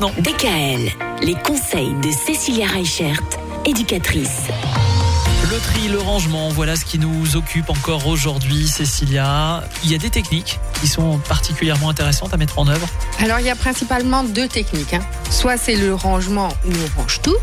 maintenant. 0.00 0.12
DKL, 0.22 0.90
les 1.22 1.34
conseils 1.34 1.94
de 2.02 2.10
Cécilia 2.10 2.66
Reichert, 2.66 3.20
éducatrice. 3.64 4.42
Le 5.50 5.58
tri, 5.58 5.88
le 5.88 5.98
rangement, 5.98 6.50
voilà 6.50 6.76
ce 6.76 6.84
qui 6.84 6.98
nous 6.98 7.36
occupe 7.36 7.70
encore 7.70 8.06
aujourd'hui, 8.06 8.68
Cécilia. 8.68 9.64
Il 9.82 9.90
y 9.90 9.94
a 9.94 9.98
des 9.98 10.10
techniques 10.10 10.58
qui 10.80 10.86
sont 10.86 11.18
particulièrement 11.28 11.88
intéressantes 11.88 12.34
à 12.34 12.36
mettre 12.36 12.58
en 12.58 12.68
œuvre. 12.68 12.86
Alors, 13.20 13.40
il 13.40 13.46
y 13.46 13.50
a 13.50 13.56
principalement 13.56 14.24
deux 14.24 14.46
techniques. 14.48 14.94
hein. 14.94 15.00
Soit 15.30 15.56
c'est 15.56 15.76
le 15.76 15.94
rangement 15.94 16.48
où 16.66 16.70
on 16.70 17.00
range 17.00 17.20
tout, 17.22 17.36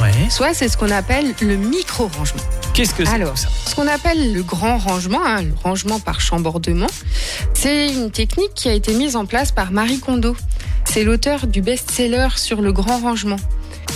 Ouais. 0.00 0.10
soit 0.30 0.54
c'est 0.54 0.68
ce 0.68 0.76
qu'on 0.76 0.90
appelle 0.90 1.34
le 1.40 1.56
micro-rangement. 1.56 2.42
Qu'est-ce 2.74 2.94
que 2.94 3.04
c'est 3.04 3.12
Alors, 3.12 3.34
ce 3.36 3.74
qu'on 3.74 3.86
appelle 3.86 4.32
le 4.32 4.42
grand 4.42 4.78
rangement, 4.78 5.20
hein, 5.24 5.42
le 5.42 5.54
rangement 5.62 6.00
par 6.00 6.20
chambordement, 6.20 6.86
c'est 7.54 7.92
une 7.92 8.10
technique 8.10 8.54
qui 8.54 8.68
a 8.68 8.72
été 8.72 8.94
mise 8.94 9.14
en 9.16 9.26
place 9.26 9.52
par 9.52 9.70
Marie 9.70 10.00
Kondo. 10.00 10.34
C'est 10.94 11.04
l'auteur 11.04 11.46
du 11.46 11.62
best-seller 11.62 12.28
sur 12.36 12.60
le 12.60 12.70
grand 12.70 12.98
rangement. 12.98 13.38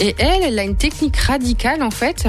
Et 0.00 0.14
elle, 0.18 0.42
elle 0.42 0.58
a 0.58 0.62
une 0.62 0.76
technique 0.76 1.16
radicale 1.16 1.82
en 1.82 1.90
fait, 1.90 2.28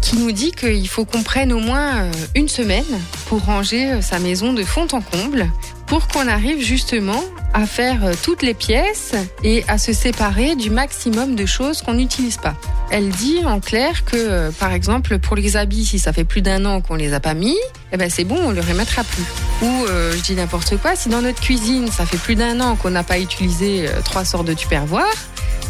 qui 0.00 0.16
nous 0.16 0.30
dit 0.30 0.52
qu'il 0.52 0.88
faut 0.88 1.04
qu'on 1.04 1.22
prenne 1.22 1.52
au 1.52 1.58
moins 1.58 1.96
euh, 1.96 2.12
une 2.36 2.48
semaine 2.48 2.84
pour 3.26 3.44
ranger 3.44 3.90
euh, 3.90 4.02
sa 4.02 4.20
maison 4.20 4.52
de 4.52 4.62
fond 4.62 4.86
en 4.92 5.00
comble, 5.00 5.50
pour 5.86 6.06
qu'on 6.06 6.28
arrive 6.28 6.62
justement 6.62 7.22
à 7.54 7.66
faire 7.66 8.04
euh, 8.04 8.12
toutes 8.22 8.42
les 8.42 8.54
pièces 8.54 9.14
et 9.42 9.64
à 9.66 9.78
se 9.78 9.92
séparer 9.92 10.54
du 10.54 10.70
maximum 10.70 11.34
de 11.34 11.44
choses 11.44 11.82
qu'on 11.82 11.94
n'utilise 11.94 12.36
pas. 12.36 12.54
Elle 12.92 13.08
dit 13.08 13.40
en 13.44 13.58
clair 13.58 14.04
que, 14.04 14.50
par 14.52 14.72
exemple, 14.72 15.18
pour 15.18 15.34
les 15.34 15.56
habits, 15.56 15.86
si 15.86 15.98
ça 15.98 16.12
fait 16.12 16.24
plus 16.24 16.40
d'un 16.40 16.64
an 16.66 16.80
qu'on 16.80 16.94
les 16.94 17.14
a 17.14 17.20
pas 17.20 17.34
mis, 17.34 17.56
eh 17.92 17.96
ben 17.96 18.08
c'est 18.08 18.24
bon, 18.24 18.38
on 18.38 18.50
le 18.50 18.60
remettra 18.60 19.02
plus. 19.02 19.24
Ou 19.62 19.86
je 19.86 20.22
dis 20.22 20.34
n'importe 20.34 20.78
quoi, 20.78 20.96
si 20.96 21.10
dans 21.10 21.20
notre 21.20 21.40
cuisine, 21.40 21.90
ça 21.90 22.06
fait 22.06 22.16
plus 22.16 22.34
d'un 22.34 22.60
an 22.60 22.76
qu'on 22.76 22.90
n'a 22.90 23.02
pas 23.02 23.18
utilisé 23.18 23.86
trois 24.04 24.24
sortes 24.24 24.46
de 24.46 24.54
tupperware, 24.54 25.04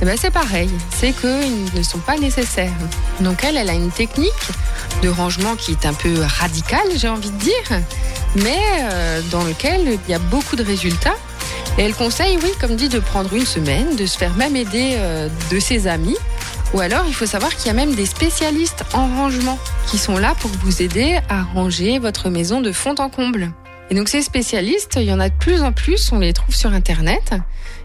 eh 0.00 0.04
ben 0.04 0.16
c'est 0.16 0.30
pareil, 0.30 0.70
c'est 0.96 1.12
qu'ils 1.12 1.74
ne 1.74 1.82
sont 1.82 1.98
pas 1.98 2.16
nécessaires. 2.16 2.70
Donc 3.20 3.42
elle, 3.44 3.56
elle 3.56 3.68
a 3.68 3.74
une 3.74 3.90
technique 3.90 4.32
de 5.02 5.08
rangement 5.08 5.56
qui 5.56 5.72
est 5.72 5.86
un 5.86 5.92
peu 5.92 6.20
radicale, 6.20 6.86
j'ai 6.96 7.08
envie 7.08 7.30
de 7.30 7.38
dire, 7.38 7.80
mais 8.36 8.58
euh, 8.82 9.20
dans 9.30 9.42
lequel 9.42 9.98
il 10.06 10.10
y 10.10 10.14
a 10.14 10.18
beaucoup 10.18 10.56
de 10.56 10.62
résultats. 10.62 11.16
Et 11.78 11.82
elle 11.82 11.94
conseille, 11.94 12.38
oui, 12.42 12.50
comme 12.60 12.74
dit, 12.76 12.88
de 12.88 12.98
prendre 12.98 13.32
une 13.34 13.46
semaine, 13.46 13.94
de 13.96 14.06
se 14.06 14.18
faire 14.18 14.34
même 14.34 14.56
aider 14.56 14.94
euh, 14.96 15.28
de 15.50 15.60
ses 15.60 15.86
amis. 15.86 16.16
Ou 16.74 16.80
alors, 16.80 17.04
il 17.06 17.14
faut 17.14 17.26
savoir 17.26 17.54
qu'il 17.54 17.66
y 17.66 17.70
a 17.70 17.74
même 17.74 17.94
des 17.94 18.06
spécialistes 18.06 18.84
en 18.92 19.06
rangement 19.16 19.58
qui 19.86 19.96
sont 19.96 20.18
là 20.18 20.34
pour 20.40 20.50
vous 20.62 20.82
aider 20.82 21.18
à 21.28 21.42
ranger 21.42 21.98
votre 21.98 22.30
maison 22.30 22.60
de 22.60 22.72
fond 22.72 22.94
en 22.98 23.08
comble. 23.08 23.52
Et 23.90 23.94
donc 23.94 24.08
ces 24.08 24.22
spécialistes, 24.22 24.96
il 24.96 25.04
y 25.04 25.12
en 25.12 25.20
a 25.20 25.28
de 25.28 25.34
plus 25.34 25.62
en 25.62 25.72
plus, 25.72 26.12
on 26.12 26.18
les 26.18 26.32
trouve 26.32 26.54
sur 26.54 26.72
Internet. 26.72 27.34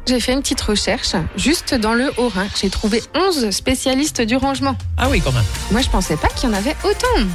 J'ai 0.05 0.19
fait 0.19 0.33
une 0.33 0.41
petite 0.41 0.59
recherche 0.59 1.15
juste 1.37 1.73
dans 1.75 1.93
le 1.93 2.11
Haut-Rhin. 2.17 2.47
J'ai 2.59 2.69
trouvé 2.69 3.01
11 3.15 3.51
spécialistes 3.51 4.21
du 4.21 4.35
rangement. 4.35 4.75
Ah 4.97 5.07
oui, 5.09 5.21
quand 5.23 5.31
même. 5.31 5.45
Moi, 5.71 5.79
je 5.81 5.89
pensais 5.89 6.17
pas 6.17 6.27
qu'il 6.27 6.49
y 6.49 6.51
en 6.51 6.55
avait 6.55 6.75
autant. 6.83 7.25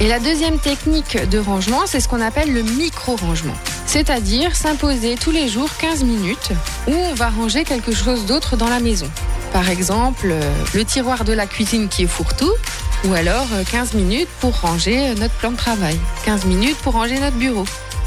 Et 0.00 0.08
la 0.08 0.18
deuxième 0.18 0.58
technique 0.58 1.18
de 1.28 1.38
rangement, 1.38 1.82
c'est 1.86 2.00
ce 2.00 2.08
qu'on 2.08 2.22
appelle 2.22 2.52
le 2.52 2.62
micro-rangement. 2.62 3.54
C'est-à-dire 3.86 4.56
s'imposer 4.56 5.16
tous 5.16 5.30
les 5.30 5.48
jours 5.48 5.68
15 5.78 6.04
minutes 6.04 6.52
où 6.86 6.92
on 6.92 7.14
va 7.14 7.28
ranger 7.28 7.64
quelque 7.64 7.92
chose 7.92 8.24
d'autre 8.24 8.56
dans 8.56 8.68
la 8.68 8.80
maison. 8.80 9.10
Par 9.52 9.70
exemple, 9.70 10.28
euh, 10.30 10.40
le 10.74 10.84
tiroir 10.84 11.24
de 11.24 11.32
la 11.32 11.46
cuisine 11.46 11.88
qui 11.88 12.02
est 12.02 12.06
fourre-tout, 12.06 12.52
ou 13.04 13.14
alors 13.14 13.46
euh, 13.54 13.62
15 13.70 13.94
minutes 13.94 14.28
pour 14.40 14.60
ranger 14.60 15.10
euh, 15.10 15.14
notre 15.14 15.34
plan 15.34 15.50
de 15.50 15.56
travail, 15.56 15.98
15 16.24 16.44
minutes 16.46 16.76
pour 16.78 16.94
ranger 16.94 17.18
notre 17.18 17.36
bureau, 17.36 17.64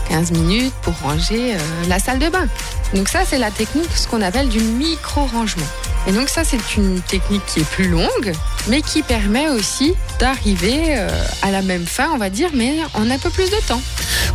15 0.09 0.31
minutes 0.31 0.73
pour 0.81 0.93
ranger 0.99 1.55
euh, 1.55 1.57
la 1.87 1.99
salle 1.99 2.19
de 2.19 2.29
bain. 2.29 2.47
Donc 2.93 3.07
ça, 3.07 3.19
c'est 3.25 3.37
la 3.37 3.51
technique, 3.51 3.89
ce 3.95 4.07
qu'on 4.07 4.21
appelle 4.21 4.49
du 4.49 4.59
micro-rangement. 4.59 5.65
Et 6.07 6.11
donc 6.11 6.29
ça, 6.29 6.43
c'est 6.43 6.75
une 6.75 7.01
technique 7.01 7.45
qui 7.45 7.59
est 7.59 7.69
plus 7.69 7.87
longue, 7.87 8.33
mais 8.67 8.81
qui 8.81 9.03
permet 9.03 9.49
aussi 9.49 9.93
d'arriver 10.19 10.97
euh, 10.97 11.09
à 11.41 11.51
la 11.51 11.61
même 11.61 11.85
fin, 11.85 12.09
on 12.13 12.17
va 12.17 12.29
dire, 12.29 12.49
mais 12.53 12.77
en 12.93 13.09
un 13.09 13.17
peu 13.17 13.29
plus 13.29 13.49
de 13.49 13.67
temps. 13.67 13.81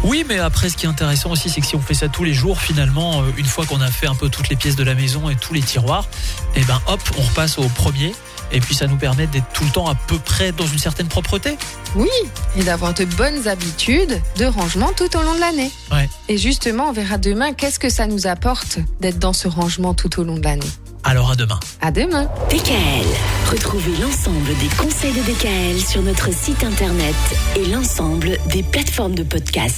Oui, 0.04 0.22
mais 0.28 0.38
après, 0.38 0.68
ce 0.68 0.76
qui 0.76 0.84
est 0.84 0.88
intéressant 0.88 1.30
aussi, 1.30 1.48
c'est 1.48 1.62
que 1.62 1.66
si 1.66 1.76
on 1.76 1.80
fait 1.80 1.94
ça 1.94 2.08
tous 2.08 2.24
les 2.24 2.34
jours, 2.34 2.60
finalement, 2.60 3.22
euh, 3.22 3.32
une 3.38 3.46
fois 3.46 3.64
qu'on 3.64 3.80
a 3.80 3.90
fait 3.90 4.06
un 4.06 4.14
peu 4.14 4.28
toutes 4.28 4.50
les 4.50 4.56
pièces 4.56 4.76
de 4.76 4.84
la 4.84 4.94
maison 4.94 5.30
et 5.30 5.34
tous 5.34 5.54
les 5.54 5.62
tiroirs, 5.62 6.06
et 6.54 6.62
ben 6.64 6.78
hop, 6.86 7.00
on 7.18 7.22
repasse 7.22 7.58
au 7.58 7.68
premier. 7.68 8.12
Et 8.52 8.60
puis 8.60 8.74
ça 8.74 8.86
nous 8.86 8.96
permet 8.96 9.26
d'être 9.26 9.50
tout 9.54 9.64
le 9.64 9.70
temps 9.70 9.88
à 9.88 9.94
peu 9.94 10.18
près 10.18 10.52
dans 10.52 10.66
une 10.66 10.78
certaine 10.78 11.08
propreté. 11.08 11.56
Oui, 11.96 12.10
et 12.56 12.62
d'avoir 12.62 12.92
de 12.92 13.06
bonnes 13.06 13.48
habitudes 13.48 14.20
de 14.36 14.44
rangement 14.44 14.92
tout 14.94 15.16
au 15.16 15.22
long 15.22 15.34
de 15.34 15.40
l'année. 15.40 15.72
Ouais. 15.90 16.08
Et 16.28 16.36
justement, 16.36 16.90
on 16.90 16.92
verra 16.92 17.16
demain 17.16 17.54
qu'est-ce 17.54 17.78
que 17.78 17.88
ça 17.88 18.06
nous 18.06 18.26
apporte 18.26 18.78
d'être 19.00 19.18
dans 19.18 19.32
ce 19.32 19.48
rangement 19.48 19.94
tout 19.94 20.20
au 20.20 20.24
long 20.24 20.36
de 20.36 20.44
l'année? 20.44 20.70
Alors 21.06 21.30
à 21.30 21.36
demain. 21.36 21.60
À 21.82 21.90
demain. 21.90 22.24
DKL. 22.50 23.06
Retrouvez 23.50 23.94
l'ensemble 24.00 24.56
des 24.58 24.68
conseils 24.78 25.12
de 25.12 25.20
DKL 25.20 25.78
sur 25.78 26.02
notre 26.02 26.32
site 26.32 26.64
internet 26.64 27.14
et 27.56 27.66
l'ensemble 27.66 28.38
des 28.46 28.62
plateformes 28.62 29.14
de 29.14 29.22
podcast. 29.22 29.72